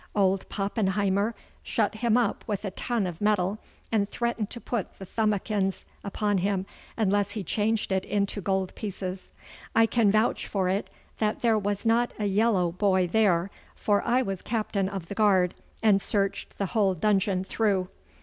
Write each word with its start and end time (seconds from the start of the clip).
Old 0.15 0.49
Pappenheimer 0.49 1.35
shut 1.61 1.93
him 1.93 2.17
up 2.17 2.43
with 2.47 2.65
a 2.65 2.71
ton 2.71 3.05
of 3.05 3.21
metal, 3.21 3.59
and 3.91 4.09
threatened 4.09 4.49
to 4.49 4.59
put 4.59 4.97
the 4.97 5.05
thumbikins 5.05 5.85
upon 6.03 6.39
him 6.39 6.65
unless 6.97 7.29
he 7.37 7.43
changed 7.43 7.91
it 7.91 8.03
into 8.05 8.41
gold 8.41 8.73
pieces. 8.73 9.29
I 9.75 9.85
can 9.85 10.09
vouch 10.09 10.47
for 10.47 10.67
it 10.69 10.89
that 11.19 11.43
there 11.43 11.59
was 11.59 11.85
not 11.85 12.13
a 12.17 12.25
yellow 12.25 12.71
boy 12.71 13.05
there, 13.13 13.51
for 13.75 14.01
I 14.01 14.23
was 14.23 14.41
captain 14.41 14.89
of 14.89 15.05
the 15.05 15.13
guard 15.13 15.53
and 15.83 16.01
searched 16.01 16.57
the 16.57 16.65
whole 16.73 16.95
dungeon 16.95 17.43
through. 17.43 17.87